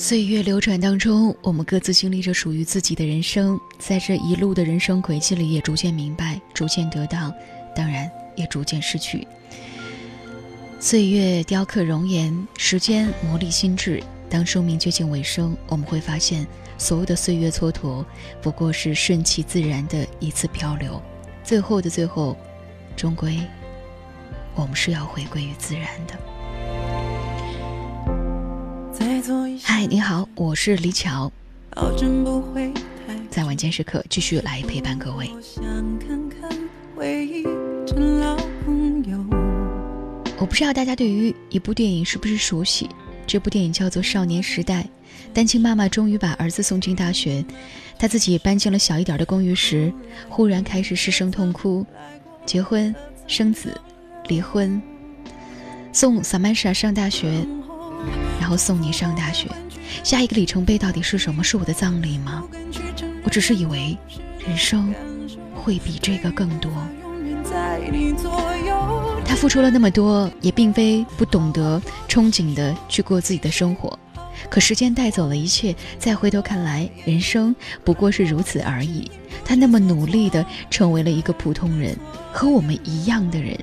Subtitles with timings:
[0.00, 7.34] 岁月流转当中，我们各自经历着属于自己的人生，在这一路的人生轨迹里，也逐渐明白，逐渐得到，
[7.74, 9.26] 当然也逐渐失去。
[10.78, 14.00] 岁月雕刻容颜，时间磨砺心智。
[14.30, 16.46] 当生命接近尾声，我们会发现，
[16.78, 18.04] 所有的岁月蹉跎，
[18.40, 21.02] 不过是顺其自然的一次漂流。
[21.42, 22.36] 最后的最后，
[22.96, 23.40] 终归，
[24.54, 26.14] 我们是要回归于自然的。
[29.78, 31.30] 嗨，你好，我是李巧，
[33.30, 35.30] 在晚间时刻继续来陪伴各位。
[40.36, 42.88] 我不知道大家对于一部电影是不是熟悉？
[43.24, 44.82] 这部电影叫做《少年时代》。
[45.32, 47.44] 单亲妈妈终于把儿子送进大学，
[48.00, 49.92] 她自己搬进了小一点的公寓时，
[50.28, 51.86] 忽然开始失声痛哭。
[52.44, 52.92] 结婚、
[53.28, 53.80] 生子、
[54.26, 54.82] 离婚，
[55.92, 57.46] 送萨曼莎上大学，然
[58.48, 59.48] 后送你上大学。
[60.02, 61.44] 下一个里程碑到底是什么？
[61.44, 62.42] 是我的葬礼吗？
[63.24, 63.96] 我只是以为，
[64.46, 64.94] 人生
[65.54, 66.72] 会比这个更多。
[69.24, 73.98] 他付出了那么多，也并非不懂得憧憬的去过自己的生活。
[74.48, 79.10] 可时间带走了一切，再回头看来，人生不过是如此而已。
[79.44, 81.96] 他那么努力的成为了一个普通人，
[82.32, 83.58] 和我们一样的人。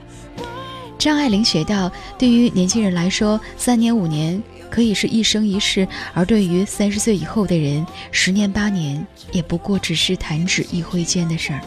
[0.98, 11.62] 张爱玲写道：“对于年轻人来说，三年五年可以是一生一世；而对于三十岁以后的人，十年八年也不过只是弹指一挥间的事儿。”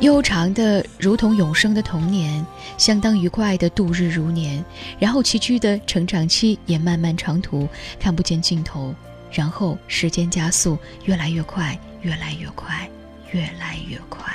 [0.00, 2.44] 悠长的如同永生的童年，
[2.76, 4.62] 相当愉快的度日如年，
[4.98, 7.66] 然后崎岖的成长期也漫漫长途，
[7.98, 8.94] 看不见尽头，
[9.32, 10.76] 然后时间加速，
[11.06, 12.86] 越来越快，越来越快，
[13.32, 14.30] 越来越快。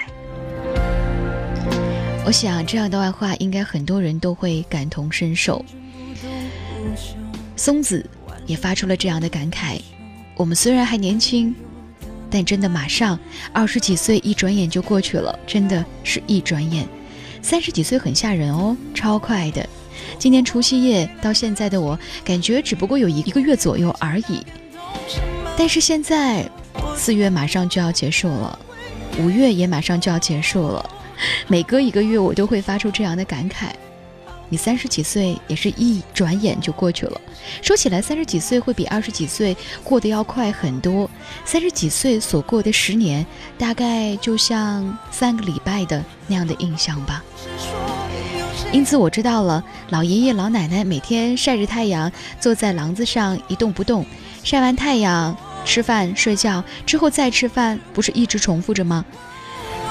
[2.26, 5.64] 我想这样的外话，应该很多人都会感同身受。
[7.60, 8.04] 松子
[8.48, 9.82] 也发出了这样的感慨：
[10.38, 11.54] 我们虽然还年轻。
[12.32, 13.20] 但真的马上
[13.52, 16.88] 二十几岁一转眼就过去了，真的是一转眼。
[17.42, 19.68] 三十几岁很吓人哦，超快的。
[20.20, 24.46] 今年除夕夜到现在的我，感觉只不过有一个月左右而已。
[25.58, 26.48] 但是现在
[26.96, 28.60] 四月马上就要结束了，
[29.18, 30.88] 五月也马上就要结束了，
[31.48, 33.72] 每隔一个月我都会发出这样的感慨。
[34.50, 37.22] 你三十几岁也是一转眼就过去了。
[37.62, 41.10] 说起来，三十几岁会比二十几岁过得要快很多。
[41.46, 43.26] 三十几岁所过的十年，
[43.58, 47.24] 大概就像三个礼拜的那样的印象吧。
[48.72, 54.06] 因此，我知道了，老爷爷老奶奶每天晒着太阳，坐在廊子上一动不动，
[54.44, 55.36] 晒完太阳
[55.66, 59.04] 吃饭睡觉之后再吃饭，不是一直重复着吗？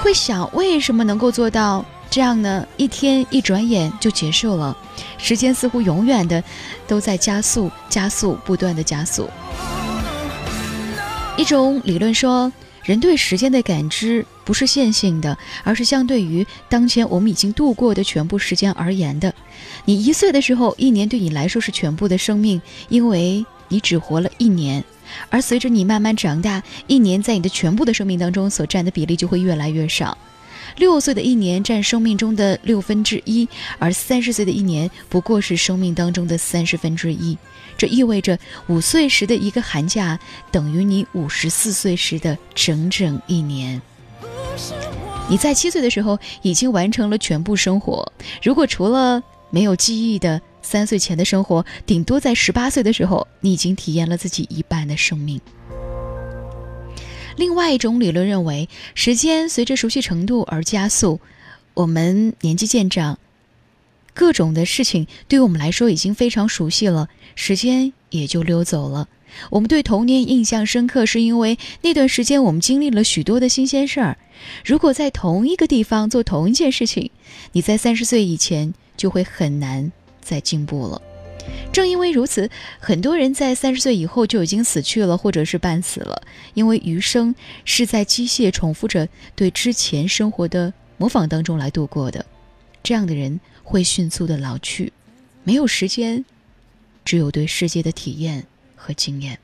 [0.02, 1.84] 会想为什么能够做到？
[2.10, 4.76] 这样呢，一天一转眼就结束了，
[5.18, 6.42] 时间似乎永远的
[6.86, 9.28] 都在加速、加速、不断的加速。
[11.36, 12.50] 一种理论说，
[12.82, 19.32] 人对时间的感知不是线性的，而是相对于当前我们已经度过的全部时间而言的。
[19.84, 24.82] 你一岁的时候，一年对你来说是全部的生命，因为你只活了一年；
[25.28, 30.16] 而随着你慢慢长大，一年在你的全部的生命当中所占的比例就会越来越少。
[30.78, 33.46] 六岁的一年占生命中的六分之一，
[33.78, 37.36] 而三十岁的一年不过是生命当中的三十分之一。
[37.76, 40.18] 这意味着五岁时的一个寒假
[40.50, 43.80] 等于你五十四岁时的整整一年。
[45.28, 48.10] 你在七岁的时候已经完成了全部生活。
[48.42, 55.40] 如果除了没有记忆的三岁前的生活，顶多在十八岁的时候，你已经体验了自己一半的生命。
[57.38, 61.20] 另外一种理论认为，时间随着熟悉程度而加速。
[61.74, 63.16] 我们年纪渐长，
[64.12, 69.08] 各种的事情对于我们来说已经非常熟悉了，时间也就溜走了。
[69.50, 74.18] 我们对童年印象深刻，是因为那段时间我们经历了许多的新鲜事儿。
[74.64, 77.12] 如果在同一个地方做同一件事情，
[77.52, 81.00] 你在三十岁以前就会很难再进步了。
[81.72, 86.22] 正因为如此，很多人在三十岁以后就已经死去了，或者是半死了。
[86.54, 87.34] 因为余生
[87.64, 92.24] 是在机械重复着对之前生活的模仿当中来度过的，
[92.82, 94.92] 这样的人会迅速的老去，
[95.44, 96.24] 没有时间，
[97.04, 98.44] 只有对世界的体验
[98.74, 99.38] 和经验。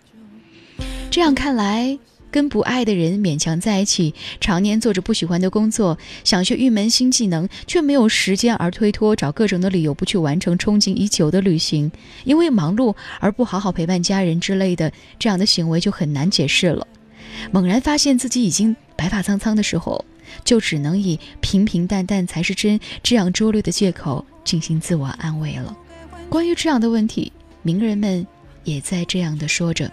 [1.11, 1.99] 这样看来。
[2.35, 11.93] 跟不爱的人勉强在一起，常年做着不喜欢的工作，想学一门新技能，却没有时间而推脱，找各种的理由不去完成憧憬已久的旅行，
[12.25, 16.85] 因为忙碌而不好好陪伴家人之类的，这样的行为就很难解释了。
[17.53, 20.05] 猛然发现自己已经白发苍苍的时候，
[20.45, 25.77] 就只能以平平淡淡才是真这样拙劣的借口进行自我安慰了。
[26.29, 27.33] 关于这样的问题，
[27.63, 28.27] 名人们
[28.65, 29.89] 也在这样的说着。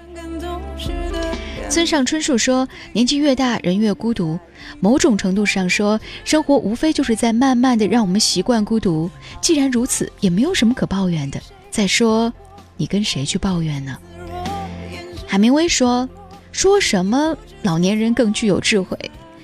[1.71, 4.37] 村上春树说：“年纪越大，人越孤独。
[4.81, 9.09] 某种程度上说，生活无非就是在慢慢的让我们习惯孤独。
[9.39, 11.39] 既然如此，也没有什么可抱怨的。
[11.69, 12.33] 再说，
[12.75, 13.97] 你跟谁去抱怨呢？”
[15.25, 16.09] 海明威说
[16.51, 18.97] ：“说什么老年人更具有智慧？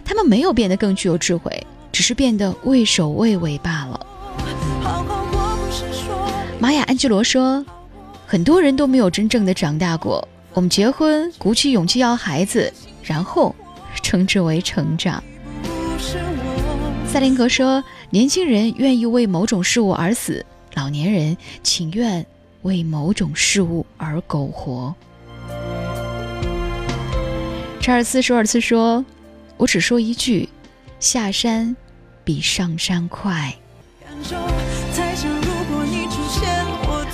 [0.04, 4.06] 他们没有变得更具有智慧，只是变得畏首畏尾罢了。”
[6.60, 7.66] 玛雅·安吉罗说
[8.28, 10.28] ：“很多人都没有真正的长大过。
[10.58, 12.74] 我们结婚，鼓起勇气要孩子，
[13.04, 13.56] 然后
[14.02, 15.24] 称之为成长。”
[17.08, 20.44] 赛林格说：“年轻人愿意为某种事物而死，
[20.74, 22.26] 老年人情愿
[22.64, 24.96] 为某种事物而苟活。”
[27.80, 29.06] 查尔斯·舒尔茨说
[29.58, 30.50] ：“我只说一句，
[31.00, 31.78] 下山
[32.24, 33.54] 比上山快。”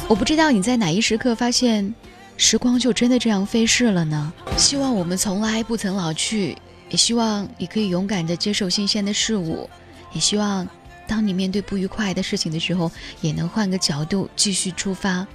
[0.07, 1.93] 我不知道你在哪一时刻发现，
[2.37, 4.33] 时光就真的这样飞逝了呢？
[4.57, 6.57] 希望我们从来不曾老去，
[6.89, 9.69] 也希望你可以勇敢地接受新鲜的事物，
[10.11, 10.67] 也希望
[11.07, 12.91] 当你面对不愉快的事情的时候，
[13.21, 15.25] 也能换个角度继续出发。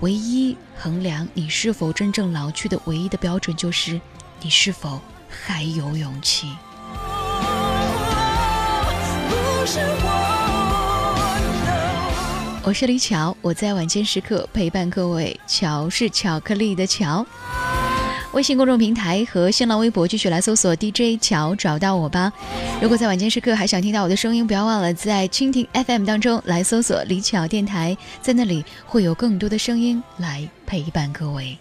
[0.00, 4.00] 唯一衡量你是否真正老去的唯一的标准就是。
[4.40, 6.46] 你是否还有勇气？
[12.68, 15.34] 我是李巧，我在晚间时刻陪伴各位。
[15.46, 17.24] 巧是巧克力的巧。
[18.34, 22.30] 微信公众平台和新浪微博继续来搜索 DJ 乔，找到我吧。
[22.82, 31.56] 如果在晚间时刻还想听到我的声音，不要忘了在蜻蜓 FM 当中来搜索李巧电台，在那里会有更多的声音来陪伴各位。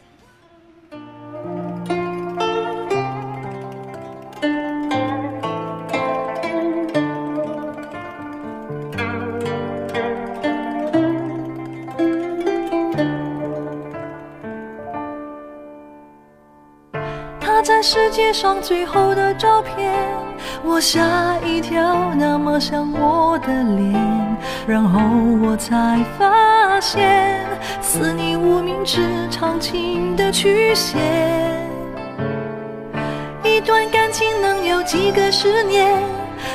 [17.61, 19.93] 在世界上最后的照片，
[20.63, 24.37] 我吓一跳，那么像我的脸。
[24.67, 24.99] 然后
[25.41, 27.45] 我才发现，
[27.81, 30.99] 似你无名指长情的曲线。
[33.43, 36.01] 一段感情能有几个十年？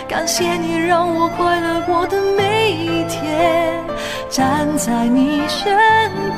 [0.09, 3.83] 感谢你让我快乐过的每一天，
[4.29, 5.75] 站在你身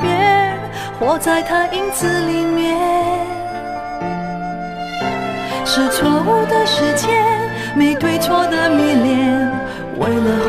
[0.00, 0.56] 边，
[0.98, 3.23] 活在他影子里面。
[5.74, 7.10] 是错误的时间，
[7.74, 9.50] 没对错的迷恋。
[9.98, 10.43] 为了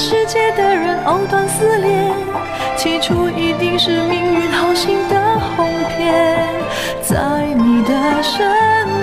[0.00, 2.14] 世界的人藕断丝连，
[2.76, 6.54] 起初一定是命运好心的哄骗，
[7.02, 8.38] 在你的身
[8.86, 8.97] 边。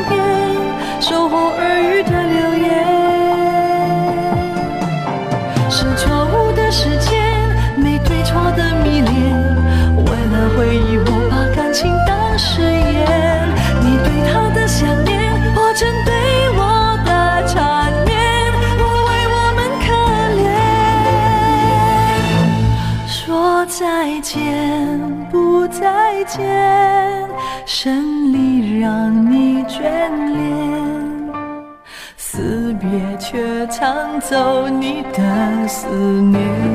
[27.65, 29.81] 生离让你眷
[30.33, 31.33] 恋，
[32.15, 36.74] 死别却抢走你的思念。